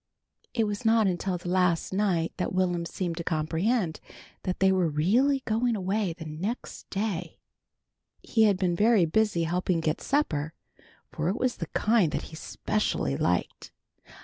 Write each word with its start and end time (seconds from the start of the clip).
It 0.55 0.63
was 0.65 0.83
not 0.83 1.05
until 1.05 1.37
the 1.37 1.49
last 1.49 1.93
night 1.93 2.33
that 2.37 2.51
Will'm 2.51 2.87
seemed 2.87 3.17
to 3.17 3.23
comprehend 3.23 3.99
that 4.41 4.59
they 4.59 4.71
were 4.71 4.89
really 4.89 5.43
going 5.45 5.75
away 5.75 6.13
the 6.13 6.25
next 6.25 6.89
day. 6.89 7.37
[Illustration: 7.37 7.37
"Oh, 7.37 7.61
rabbit 7.67 7.77
dravy!" 7.77 8.21
he 8.21 8.25
cried] 8.25 8.33
He 8.33 8.43
had 8.47 8.57
been 8.57 8.75
very 8.75 9.05
busy 9.05 9.43
helping 9.43 9.79
get 9.79 10.01
supper, 10.01 10.53
for 11.11 11.29
it 11.29 11.37
was 11.37 11.57
the 11.57 11.67
kind 11.67 12.11
that 12.13 12.21
he 12.33 12.35
specially 12.35 13.15
liked. 13.15 13.71